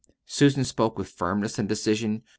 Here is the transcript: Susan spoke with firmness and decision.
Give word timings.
Susan 0.25 0.63
spoke 0.63 0.97
with 0.97 1.07
firmness 1.09 1.59
and 1.59 1.69
decision. 1.69 2.23